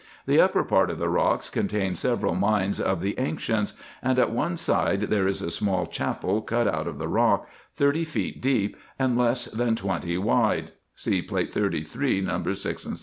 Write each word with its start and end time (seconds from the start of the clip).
The 0.25 0.41
upper 0.41 0.63
part 0.63 0.89
of 0.89 0.97
the 0.97 1.09
rocks 1.09 1.51
contains 1.51 1.99
several 1.99 2.33
mines 2.33 2.79
of 2.79 3.01
the 3.01 3.13
ancients, 3.19 3.73
and 4.01 4.17
at 4.17 4.31
one 4.31 4.57
side 4.57 5.01
there 5.11 5.27
is 5.27 5.43
a 5.43 5.51
small 5.51 5.85
chapel 5.85 6.41
cut 6.41 6.67
out 6.67 6.87
of 6.87 6.97
the 6.97 7.07
rock, 7.07 7.47
thirty 7.75 8.03
feet 8.03 8.41
deep, 8.41 8.77
and 8.97 9.15
less 9.15 9.45
than 9.45 9.75
twenty 9.75 10.17
wide 10.17 10.71
(See 10.95 11.21
Plate 11.21 11.53
33, 11.53 12.21
Nos. 12.21 12.61
6 12.63 12.85
and 12.87 12.97
7). 12.97 12.97